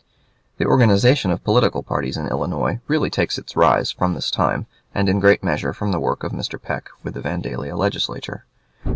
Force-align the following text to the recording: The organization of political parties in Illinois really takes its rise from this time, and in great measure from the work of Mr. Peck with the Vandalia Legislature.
The 0.57 0.65
organization 0.65 1.29
of 1.29 1.43
political 1.43 1.83
parties 1.83 2.17
in 2.17 2.25
Illinois 2.25 2.79
really 2.87 3.11
takes 3.11 3.37
its 3.37 3.55
rise 3.55 3.91
from 3.91 4.15
this 4.15 4.31
time, 4.31 4.65
and 4.95 5.07
in 5.07 5.19
great 5.19 5.43
measure 5.43 5.73
from 5.73 5.91
the 5.91 5.99
work 5.99 6.23
of 6.23 6.31
Mr. 6.31 6.59
Peck 6.59 6.89
with 7.03 7.13
the 7.13 7.21
Vandalia 7.21 7.75
Legislature. 7.77 8.45